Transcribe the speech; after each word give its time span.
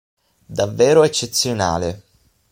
Davvero 0.47 1.03
eccezionale. 1.03 2.01